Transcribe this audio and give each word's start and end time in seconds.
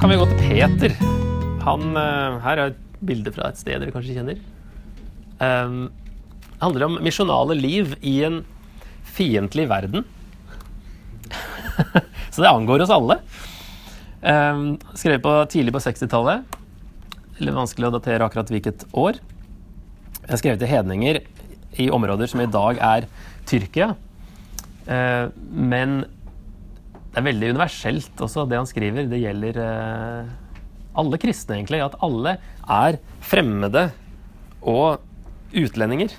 kan 0.00 0.10
vi 0.10 0.16
gå 0.18 0.24
til 0.26 0.40
Peter. 0.40 0.94
Han, 1.62 1.94
eh, 1.96 2.38
her 2.42 2.58
er 2.58 2.72
et 2.72 2.80
bilde 3.04 3.30
fra 3.34 3.50
et 3.50 3.58
sted 3.60 3.78
dere 3.78 3.92
kanskje 3.94 4.16
kjenner. 4.16 4.40
Um, 5.38 5.92
det 6.54 6.62
handler 6.62 6.86
om 6.86 6.96
misjonale 7.04 7.54
liv 7.58 7.94
i 8.02 8.14
en 8.26 8.40
fiendtlig 9.14 9.68
verden. 9.70 10.06
Så 12.32 12.42
det 12.42 12.50
angår 12.50 12.82
oss 12.84 12.94
alle. 12.94 13.18
Um, 14.22 14.78
skrevet 14.96 15.22
på, 15.22 15.34
tidlig 15.52 15.74
på 15.76 15.82
60-tallet. 15.84 16.58
Litt 17.38 17.54
vanskelig 17.54 17.90
å 17.90 17.94
datere 17.98 18.26
akkurat 18.26 18.50
hvilket 18.50 18.86
år. 18.90 19.20
Jeg 20.24 20.32
har 20.32 20.40
skrevet 20.40 20.64
til 20.64 20.72
hedninger 20.72 21.20
i 21.82 21.90
områder 21.92 22.30
som 22.30 22.42
i 22.42 22.50
dag 22.50 22.80
er 22.82 23.06
Tyrkia. 23.50 23.92
Uh, 24.88 25.30
men 25.50 26.04
det 27.14 27.20
er 27.20 27.28
veldig 27.28 27.52
universelt 27.54 28.22
også, 28.26 28.42
det 28.50 28.58
han 28.58 28.66
skriver. 28.66 29.06
Det 29.06 29.20
gjelder 29.22 29.58
uh, 29.62 30.30
alle 30.98 31.18
kristne, 31.22 31.60
egentlig. 31.60 31.78
At 31.84 31.94
alle 32.02 32.32
er 32.66 32.98
fremmede 33.22 33.84
og 34.58 34.98
utlendinger. 35.54 36.10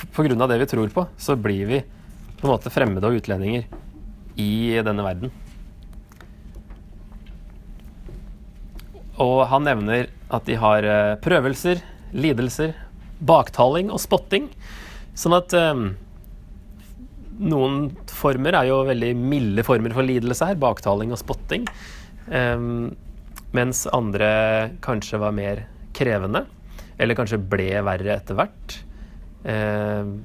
Av 0.00 0.48
det 0.48 0.60
vi 0.62 0.68
tror 0.70 0.92
på, 0.94 1.04
så 1.18 1.34
blir 1.34 1.66
vi 1.66 1.80
på 2.38 2.46
en 2.46 2.52
måte 2.52 2.70
fremmede 2.70 3.10
og 3.10 3.18
utlendinger 3.18 3.66
i 4.38 4.78
denne 4.86 5.04
verden. 5.04 5.34
Og 9.20 9.42
han 9.50 9.66
nevner 9.66 10.06
at 10.30 10.46
de 10.46 10.54
har 10.56 10.86
eh, 10.86 11.16
prøvelser, 11.20 11.82
lidelser, 12.14 12.76
baktaling 13.18 13.90
og 13.90 14.00
spotting. 14.00 14.46
Sånn 15.18 15.34
at 15.36 15.52
um, 15.58 15.90
noen 17.42 17.90
former 18.20 18.56
er 18.56 18.68
jo 18.70 18.82
veldig 18.88 19.12
milde 19.18 19.64
former 19.66 19.94
for 19.96 20.06
lidelse 20.06 20.50
her. 20.50 20.58
Baktaling 20.60 21.14
og 21.14 21.20
spotting. 21.20 21.66
Um, 22.28 22.92
mens 23.56 23.86
andre 23.96 24.30
kanskje 24.84 25.20
var 25.22 25.34
mer 25.36 25.64
krevende. 25.96 26.44
Eller 27.00 27.18
kanskje 27.18 27.40
ble 27.40 27.72
verre 27.86 28.18
etter 28.18 28.38
hvert. 28.38 28.76
Um, 29.44 30.20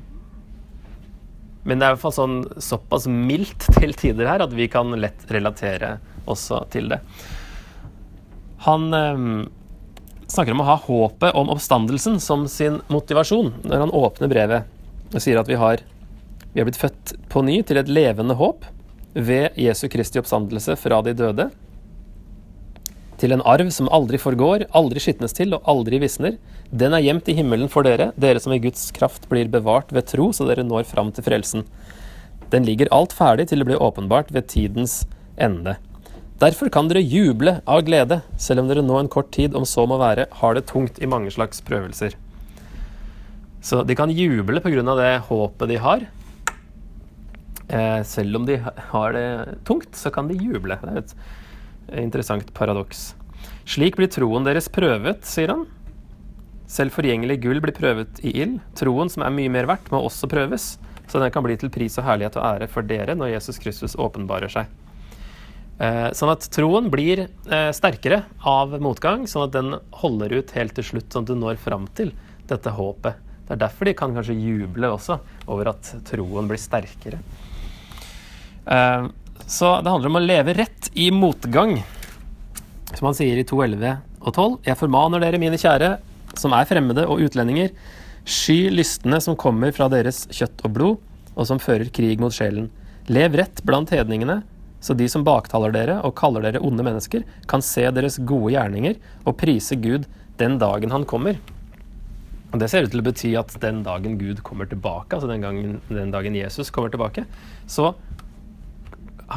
men 1.66 1.82
det 1.82 1.86
er 1.86 1.94
i 1.94 1.96
hvert 1.96 2.04
fall 2.04 2.14
sånn, 2.14 2.38
såpass 2.62 3.08
mildt 3.10 3.68
til 3.80 3.96
tider 3.98 4.30
her 4.30 4.44
at 4.46 4.54
vi 4.54 4.70
kan 4.72 4.94
lett 5.00 5.26
relatere 5.34 5.98
også 6.30 6.66
til 6.74 6.92
det. 6.94 7.02
Han 8.66 8.90
um, 8.94 9.46
snakker 10.30 10.56
om 10.56 10.64
å 10.64 10.70
ha 10.70 10.78
håpet 10.82 11.38
om 11.38 11.52
oppstandelsen 11.54 12.20
som 12.24 12.46
sin 12.50 12.80
motivasjon 12.94 13.52
når 13.66 13.86
han 13.86 13.94
åpner 13.94 14.32
brevet 14.32 14.72
og 15.14 15.22
sier 15.22 15.38
at 15.40 15.50
vi 15.50 15.58
har, 15.60 15.84
vi 16.56 16.62
har 16.62 16.70
blitt 16.70 16.80
født 16.80 17.12
på 17.28 17.42
ny 17.44 17.58
til 17.68 17.82
et 17.82 17.90
levende 17.92 18.38
håp 18.40 18.64
ved 19.12 19.58
Jesu 19.60 19.90
Kristi 19.92 20.22
oppstandelse 20.22 20.78
fra 20.80 21.02
de 21.04 21.12
døde. 21.12 21.50
Til 23.20 23.36
en 23.36 23.44
arv 23.44 23.74
som 23.76 23.90
aldri 23.92 24.16
forgår, 24.24 24.64
aldri 24.72 25.04
skitnes 25.04 25.36
til 25.36 25.52
og 25.58 25.68
aldri 25.68 26.00
visner. 26.00 26.38
Den 26.72 26.96
er 26.96 27.04
gjemt 27.04 27.28
i 27.28 27.36
himmelen 27.36 27.68
for 27.72 27.84
dere, 27.84 28.14
dere 28.16 28.40
som 28.40 28.56
i 28.56 28.62
Guds 28.64 28.88
kraft 28.96 29.28
blir 29.28 29.52
bevart 29.52 29.92
ved 29.92 30.08
tro, 30.08 30.30
så 30.32 30.48
dere 30.48 30.64
når 30.64 30.88
fram 30.88 31.12
til 31.12 31.28
frelsen. 31.28 31.68
Den 32.56 32.64
ligger 32.64 32.92
alt 32.96 33.12
ferdig 33.12 33.50
til 33.52 33.60
det 33.60 33.68
blir 33.68 33.84
åpenbart 33.84 34.32
ved 34.32 34.48
tidens 34.48 35.02
ende. 35.36 35.76
Derfor 36.40 36.72
kan 36.72 36.88
dere 36.88 37.04
juble 37.04 37.60
av 37.68 37.84
glede, 37.84 38.24
selv 38.40 38.64
om 38.64 38.72
dere 38.72 38.84
nå 38.84 39.02
en 39.02 39.12
kort 39.12 39.36
tid, 39.36 39.60
om 39.60 39.68
så 39.68 39.84
må 39.84 40.00
være, 40.00 40.32
har 40.40 40.56
det 40.56 40.70
tungt 40.72 41.04
i 41.04 41.12
mange 41.12 41.36
slags 41.36 41.60
prøvelser. 41.68 42.16
Så 43.60 43.84
de 43.84 43.96
kan 44.00 44.08
juble 44.08 44.64
pga. 44.64 44.96
det 44.96 45.18
håpet 45.28 45.68
de 45.68 45.84
har. 45.84 46.14
Eh, 47.68 48.02
selv 48.06 48.38
om 48.40 48.46
de 48.46 48.60
har 48.62 49.16
det 49.16 49.28
tungt, 49.66 49.96
så 49.98 50.12
kan 50.14 50.28
de 50.30 50.38
juble. 50.38 50.78
Det 50.82 50.92
er 50.92 51.02
et 51.02 51.16
interessant 52.06 52.52
paradoks. 52.58 53.14
Slik 53.66 53.98
blir 53.98 54.12
troen 54.14 54.46
deres 54.46 54.70
prøvet, 54.70 55.26
sier 55.26 55.54
han. 55.54 55.66
Selv 56.70 56.94
forgjengelig 56.94 57.40
gull 57.44 57.62
blir 57.62 57.76
prøvet 57.78 58.22
i 58.26 58.34
ild. 58.42 58.60
Troen, 58.78 59.10
som 59.10 59.26
er 59.26 59.34
mye 59.34 59.52
mer 59.54 59.70
verdt, 59.70 59.92
må 59.94 60.02
også 60.06 60.30
prøves, 60.30 60.76
så 61.10 61.22
den 61.22 61.34
kan 61.34 61.46
bli 61.46 61.58
til 61.62 61.72
pris 61.74 61.98
og 62.02 62.08
herlighet 62.08 62.38
og 62.40 62.46
ære 62.48 62.70
for 62.72 62.86
dere 62.86 63.18
når 63.18 63.36
Jesus 63.36 63.62
Kristus 63.62 63.98
åpenbarer 64.02 64.52
seg. 64.52 64.70
Eh, 65.76 66.10
sånn 66.16 66.32
at 66.32 66.46
troen 66.56 66.88
blir 66.94 67.26
eh, 67.26 67.72
sterkere 67.76 68.24
av 68.48 68.78
motgang, 68.82 69.26
sånn 69.28 69.48
at 69.50 69.56
den 69.58 69.76
holder 70.00 70.38
ut 70.40 70.54
helt 70.56 70.76
til 70.78 70.88
slutt, 70.88 71.10
sånn 71.12 71.26
at 71.26 71.34
du 71.34 71.38
når 71.40 71.60
fram 71.62 71.90
til 71.98 72.14
dette 72.48 72.72
håpet. 72.78 73.22
Det 73.46 73.54
er 73.54 73.62
derfor 73.62 73.86
de 73.86 73.94
kan 73.98 74.16
kanskje 74.16 74.38
juble 74.40 74.90
også 74.90 75.20
over 75.52 75.74
at 75.76 75.92
troen 76.08 76.48
blir 76.50 76.62
sterkere. 76.62 77.20
Eh, 78.66 79.08
så 79.46 79.76
det 79.82 79.92
handler 79.94 80.12
om 80.12 80.20
å 80.20 80.24
leve 80.26 80.56
rett 80.58 80.90
i 80.94 81.12
motgang. 81.14 81.78
Som 82.96 83.10
han 83.10 83.18
sier 83.18 83.38
i 83.38 83.46
2.11 83.46 83.98
og 84.26 84.32
12. 84.34 84.58
Jeg 84.66 84.80
formaner 84.80 85.22
dere, 85.22 85.42
mine 85.42 85.60
kjære, 85.60 85.96
som 86.40 86.56
er 86.56 86.68
fremmede 86.70 87.06
og 87.08 87.22
utlendinger, 87.26 87.72
sky 88.26 88.72
lystne 88.74 89.20
som 89.22 89.38
kommer 89.38 89.74
fra 89.76 89.88
deres 89.92 90.26
kjøtt 90.34 90.66
og 90.66 90.74
blod, 90.76 91.14
og 91.36 91.48
som 91.48 91.62
fører 91.62 91.92
krig 91.94 92.22
mot 92.24 92.34
sjelen. 92.34 92.72
Lev 93.12 93.36
rett 93.38 93.62
blant 93.68 93.92
hedningene, 93.94 94.42
så 94.82 94.96
de 94.98 95.08
som 95.10 95.26
baktaler 95.26 95.74
dere 95.74 95.98
og 96.06 96.16
kaller 96.18 96.46
dere 96.46 96.62
onde 96.64 96.86
mennesker, 96.86 97.26
kan 97.50 97.64
se 97.66 97.86
deres 97.94 98.18
gode 98.22 98.54
gjerninger 98.56 98.98
og 99.26 99.38
prise 99.40 99.78
Gud 99.82 100.08
den 100.40 100.58
dagen 100.62 100.94
han 100.94 101.06
kommer. 101.10 101.38
Og 102.54 102.60
Det 102.62 102.70
ser 102.72 102.86
ut 102.86 102.94
til 102.94 103.02
å 103.02 103.06
bety 103.06 103.32
at 103.36 103.52
den 103.60 103.82
dagen 103.84 104.18
Gud 104.20 104.42
kommer 104.48 104.70
tilbake, 104.70 105.18
altså 105.18 105.28
den, 105.28 105.44
gangen, 105.44 105.80
den 105.90 106.14
dagen 106.14 106.38
Jesus 106.38 106.72
kommer 106.72 106.94
tilbake, 106.94 107.26
så 107.68 107.94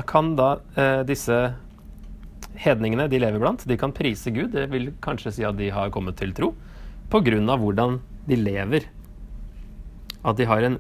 kan 0.07 0.35
da 0.39 0.59
eh, 0.77 1.03
disse 1.09 1.37
hedningene 2.59 3.09
de 3.11 3.21
lever 3.23 3.41
blant, 3.43 3.65
de 3.67 3.79
kan 3.79 3.95
prise 3.95 4.31
Gud. 4.35 4.53
Det 4.53 4.69
vil 4.73 4.93
kanskje 5.05 5.33
si 5.39 5.47
at 5.47 5.59
de 5.59 5.71
har 5.75 5.91
kommet 5.95 6.19
til 6.21 6.35
tro 6.37 6.53
pga. 7.11 7.57
hvordan 7.57 8.01
de 8.27 8.37
lever. 8.37 8.85
At 10.25 10.37
de 10.37 10.45
har 10.45 10.63
en 10.63 10.79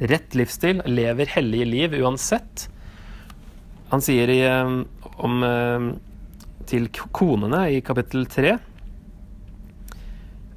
rett 0.00 0.34
livsstil, 0.34 0.82
lever 0.86 1.26
hellige 1.26 1.64
liv 1.66 1.92
uansett. 2.02 2.68
Han 3.90 4.00
sier 4.00 4.28
i, 4.28 4.40
eh, 4.40 4.84
om, 5.18 5.42
eh, 5.42 5.92
til 6.66 6.88
konene 7.12 7.70
i 7.72 7.80
kapittel 7.80 8.26
3 8.26 8.58
Eh, 8.58 8.77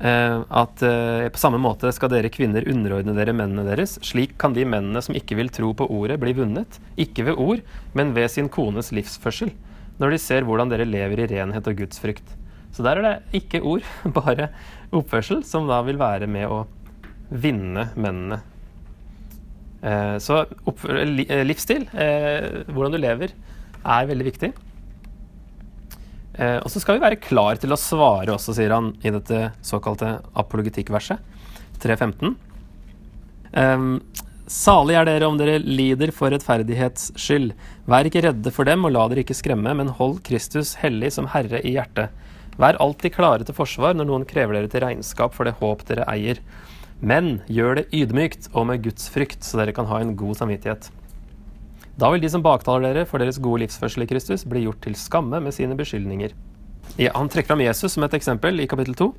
at 0.01 0.81
eh, 0.81 1.27
på 1.29 1.37
samme 1.41 1.59
måte 1.61 1.91
skal 1.93 2.09
dere 2.09 2.31
kvinner 2.33 2.65
underordne 2.69 3.13
dere 3.13 3.35
mennene 3.37 3.65
deres. 3.67 3.99
Slik 4.05 4.33
kan 4.41 4.55
de 4.55 4.65
mennene 4.65 5.01
som 5.05 5.17
ikke 5.17 5.37
vil 5.37 5.51
tro 5.53 5.69
på 5.77 5.85
ordet, 5.93 6.17
bli 6.21 6.33
vunnet. 6.37 6.79
Ikke 6.97 7.27
ved 7.27 7.37
ord, 7.37 7.61
men 7.97 8.15
ved 8.15 8.31
sin 8.33 8.49
kones 8.49 8.89
livsførsel. 8.95 9.53
Når 10.01 10.15
de 10.15 10.21
ser 10.23 10.47
hvordan 10.47 10.71
dere 10.71 10.89
lever 10.89 11.21
i 11.21 11.27
renhet 11.29 11.69
og 11.69 11.77
gudsfrykt. 11.83 12.33
Så 12.73 12.85
der 12.87 12.97
er 12.97 13.05
det 13.05 13.41
ikke 13.43 13.61
ord, 13.61 13.85
bare 14.17 14.49
oppførsel, 14.89 15.45
som 15.45 15.69
da 15.69 15.83
vil 15.85 16.01
være 16.01 16.29
med 16.31 16.49
å 16.49 16.63
vinne 17.29 17.91
mennene. 17.93 18.41
Eh, 19.85 20.17
så 20.21 20.43
livsstil, 21.45 21.85
hvordan 21.93 22.97
du 22.97 23.01
lever, 23.01 23.37
er 23.81 24.09
veldig 24.09 24.29
viktig. 24.31 24.53
Eh, 26.37 26.57
og 26.61 26.69
så 26.71 26.79
skal 26.79 26.97
vi 26.97 27.05
være 27.05 27.21
klar 27.21 27.59
til 27.59 27.73
å 27.73 27.79
svare 27.79 28.33
også, 28.33 28.55
sier 28.55 28.73
han 28.75 28.93
i 29.03 29.11
dette 29.13 29.51
såkalte 29.65 30.19
apologetikkverset, 30.39 31.19
3.15. 31.83 32.35
Eh, 33.51 33.87
Salig 34.51 34.97
er 34.99 35.05
dere 35.07 35.27
om 35.31 35.37
dere 35.39 35.61
lider 35.63 36.11
for 36.11 36.33
rettferdighets 36.33 37.13
skyld. 37.15 37.53
Vær 37.87 38.07
ikke 38.09 38.25
redde 38.25 38.51
for 38.51 38.67
dem, 38.67 38.83
og 38.83 38.91
la 38.91 39.05
dere 39.07 39.23
ikke 39.23 39.37
skremme, 39.37 39.71
men 39.79 39.93
hold 39.95 40.17
Kristus 40.27 40.73
hellig 40.81 41.13
som 41.15 41.29
Herre 41.31 41.61
i 41.63 41.71
hjertet. 41.77 42.11
Vær 42.59 42.75
alltid 42.83 43.15
klare 43.15 43.47
til 43.47 43.55
forsvar 43.55 43.95
når 43.95 44.09
noen 44.09 44.25
krever 44.27 44.57
dere 44.57 44.71
til 44.71 44.83
regnskap 44.83 45.37
for 45.37 45.47
det 45.47 45.55
håp 45.61 45.85
dere 45.87 46.03
eier. 46.11 46.41
Men 46.99 47.37
gjør 47.47 47.79
det 47.79 47.85
ydmykt 47.95 48.51
og 48.51 48.67
med 48.67 48.83
Guds 48.83 49.07
frykt, 49.13 49.39
så 49.47 49.61
dere 49.61 49.75
kan 49.77 49.87
ha 49.87 50.01
en 50.03 50.17
god 50.19 50.41
samvittighet. 50.41 50.91
Da 51.99 52.11
vil 52.11 52.23
de 52.23 52.29
som 52.31 52.43
baktaler 52.43 52.93
dere 52.93 53.09
for 53.09 53.21
deres 53.21 53.39
gode 53.41 53.65
livsførsel 53.65 54.05
i 54.05 54.09
Kristus, 54.09 54.45
bli 54.47 54.63
gjort 54.65 54.81
til 54.85 54.95
skamme 54.99 55.41
med 55.43 55.55
sine 55.55 55.75
beskyldninger. 55.79 56.33
Ja, 56.99 57.11
han 57.15 57.29
trekker 57.31 57.53
fram 57.53 57.63
Jesus 57.63 57.95
som 57.95 58.05
et 58.05 58.15
eksempel 58.17 58.59
i 58.63 58.67
kapittel 58.69 58.95
2, 58.97 59.11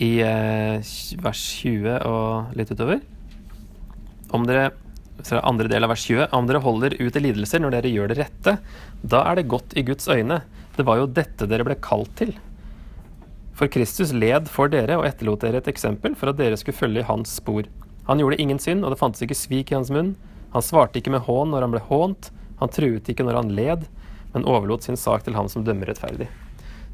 i 0.00 0.12
eh, 0.24 0.92
vers 1.20 1.40
20 1.60 1.96
og 2.08 2.54
litt 2.56 2.70
utover. 2.72 3.02
Om 4.30 4.46
dere 4.46 4.70
andre 5.28 5.68
del 5.68 5.84
av 5.84 5.90
vers 5.92 6.04
20. 6.06 6.30
Om 6.32 6.46
dere 6.48 6.62
holder 6.64 6.96
ut 7.00 7.16
i 7.16 7.22
lidelser 7.22 7.60
når 7.60 7.76
dere 7.76 7.92
gjør 7.92 8.12
det 8.12 8.18
rette, 8.22 8.56
da 9.02 9.24
er 9.28 9.36
det 9.36 9.50
godt 9.50 9.76
i 9.76 9.84
Guds 9.84 10.08
øyne. 10.08 10.40
Det 10.76 10.86
var 10.86 11.00
jo 11.00 11.10
dette 11.10 11.48
dere 11.50 11.66
ble 11.66 11.76
kalt 11.82 12.12
til. 12.16 12.32
For 13.52 13.68
Kristus 13.68 14.14
led 14.16 14.48
for 14.48 14.72
dere 14.72 14.96
og 14.96 15.04
etterlot 15.04 15.42
dere 15.44 15.60
et 15.60 15.68
eksempel 15.68 16.14
for 16.16 16.32
at 16.32 16.38
dere 16.38 16.56
skulle 16.56 16.78
følge 16.78 17.02
i 17.02 17.08
hans 17.08 17.34
spor. 17.36 17.68
Han 18.08 18.22
gjorde 18.22 18.40
ingen 18.40 18.58
synd, 18.58 18.84
og 18.84 18.94
det 18.94 19.00
fantes 19.00 19.22
ikke 19.22 19.36
svik 19.36 19.70
i 19.70 19.76
hans 19.76 19.92
munn. 19.92 20.14
Han 20.54 20.66
svarte 20.66 21.00
ikke 21.00 21.12
med 21.14 21.24
hån 21.26 21.52
når 21.52 21.66
han 21.66 21.74
ble 21.74 21.82
hånt, 21.88 22.30
han 22.60 22.72
truet 22.74 23.08
ikke 23.08 23.24
når 23.26 23.38
han 23.40 23.54
led, 23.56 23.86
men 24.34 24.46
overlot 24.48 24.86
sin 24.86 24.98
sak 25.00 25.24
til 25.26 25.36
ham 25.38 25.48
som 25.50 25.64
dømmer 25.66 25.90
rettferdig. 25.90 26.28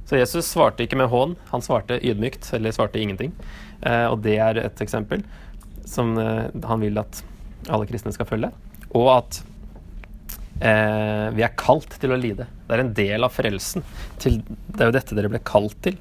Så 0.07 0.21
Jesus 0.21 0.47
svarte 0.47 0.85
ikke 0.85 0.99
med 1.01 1.11
hån, 1.11 1.35
han 1.51 1.65
svarte 1.65 1.99
ydmykt, 1.99 2.53
eller 2.55 2.75
svarte 2.75 3.01
ingenting. 3.03 3.33
Eh, 3.83 4.07
og 4.07 4.21
det 4.25 4.37
er 4.39 4.61
et 4.63 4.83
eksempel 4.85 5.25
som 5.87 6.15
eh, 6.21 6.47
han 6.69 6.85
vil 6.85 7.03
at 7.03 7.25
alle 7.67 7.89
kristne 7.89 8.15
skal 8.15 8.29
følge. 8.29 8.53
Og 8.95 9.11
at 9.17 9.43
Eh, 10.61 11.31
vi 11.37 11.45
er 11.45 11.57
kalt 11.59 11.99
til 12.01 12.15
å 12.15 12.19
lide. 12.19 12.47
Det 12.67 12.77
er 12.77 12.83
en 12.83 12.95
del 12.97 13.27
av 13.27 13.35
frelsen. 13.35 13.85
Til, 14.23 14.41
det 14.47 14.81
er 14.81 14.91
jo 14.91 14.97
dette 14.97 15.19
dere 15.19 15.31
ble 15.33 15.43
kalt 15.45 15.77
til. 15.85 15.99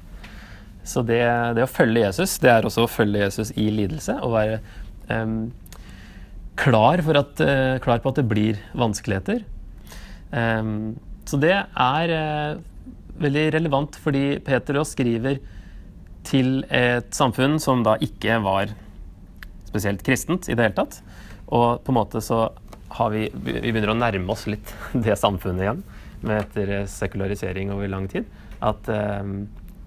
Så 0.86 1.02
det, 1.04 1.20
det, 1.58 1.64
å 1.66 1.70
følge 1.70 2.06
Jesus, 2.06 2.38
det 2.40 2.52
er 2.52 2.66
også 2.66 2.86
å 2.86 2.90
følge 2.90 3.24
Jesus 3.26 3.52
i 3.58 3.68
lidelse. 3.74 4.16
Og 4.24 4.36
være 4.36 4.60
eh, 5.12 5.34
klar, 6.56 7.00
at, 7.00 7.40
eh, 7.40 7.78
klar, 7.82 8.00
på 8.00 8.12
at 8.12 8.20
det 8.20 8.28
blir 8.28 8.58
vanskeligheter. 8.74 9.44
Um, 10.32 10.96
så 11.26 11.38
det 11.40 11.54
er 11.54 12.12
uh, 12.12 12.60
veldig 13.22 13.44
relevant, 13.54 13.96
fordi 14.02 14.38
Peter 14.44 14.78
Aas 14.80 14.94
skriver 14.96 15.38
til 16.26 16.64
et 16.74 17.12
samfunn 17.14 17.60
som 17.62 17.84
da 17.86 17.94
ikke 18.02 18.40
var 18.42 18.72
spesielt 19.68 20.02
kristent 20.06 20.48
i 20.50 20.56
det 20.56 20.68
hele 20.68 20.78
tatt. 20.78 21.00
Og 21.46 21.82
på 21.84 21.92
en 21.92 22.00
måte 22.00 22.22
så 22.24 22.48
har 22.96 23.10
vi 23.12 23.26
Vi 23.28 23.72
begynner 23.72 23.92
å 23.92 23.98
nærme 23.98 24.30
oss 24.32 24.46
litt 24.46 24.72
det 25.06 25.18
samfunnet 25.18 25.66
igjen 25.66 25.84
med 26.26 26.40
etter 26.40 26.86
sekularisering 26.90 27.70
over 27.74 27.90
lang 27.90 28.08
tid. 28.10 28.26
At 28.64 28.88
um, 28.88 29.44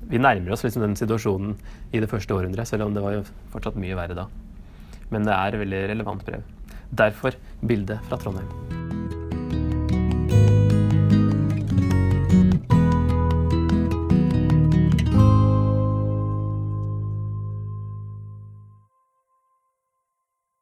vi 0.09 0.21
nærmer 0.21 0.53
oss 0.53 0.63
liksom 0.63 0.85
den 0.85 0.95
situasjonen 0.99 1.57
i 1.91 1.99
det 1.99 2.09
første 2.11 2.35
århundret, 2.35 2.69
selv 2.69 2.87
om 2.87 2.95
det 2.95 3.03
var 3.03 3.17
jo 3.17 3.25
fortsatt 3.53 3.79
mye 3.81 3.97
verre 3.97 4.17
da. 4.17 4.29
Men 5.09 5.25
det 5.25 5.35
er 5.35 5.59
veldig 5.63 5.83
relevant 5.91 6.25
brev. 6.25 6.45
Derfor 6.91 7.31
bildet 7.61 7.99
fra 8.09 8.17
Trondheim. 8.17 8.78